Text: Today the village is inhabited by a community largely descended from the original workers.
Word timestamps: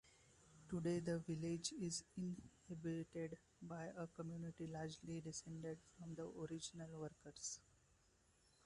Today 0.67 0.97
the 0.99 1.19
village 1.19 1.73
is 1.79 2.03
inhabited 2.17 3.37
by 3.61 3.83
a 3.95 4.07
community 4.07 4.65
largely 4.65 5.21
descended 5.21 5.77
from 5.99 6.15
the 6.15 6.25
original 6.41 6.89
workers. 7.01 7.59